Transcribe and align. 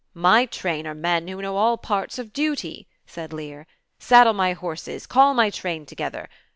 KING 0.01 0.07
LEAR. 0.15 0.15
2y 0.15 0.15
((a 0.15 0.19
My 0.31 0.45
train 0.47 0.87
are 0.87 0.95
men 0.95 1.27
who 1.27 1.41
know 1.43 1.57
all 1.57 1.77
parts 1.77 2.17
of 2.17 2.33
duty," 2.33 2.87
said 3.05 3.31
Lear. 3.31 3.67
Saddle 3.99 4.33
my 4.33 4.53
horses, 4.53 5.05
call 5.05 5.35
my 5.35 5.51
train 5.51 5.85
together. 5.85 6.27